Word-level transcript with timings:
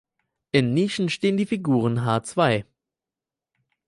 In 0.51 0.73
Nischen 0.73 1.09
stehen 1.09 1.37
die 1.37 1.45
Figuren 1.45 2.03
Hll. 2.07 2.65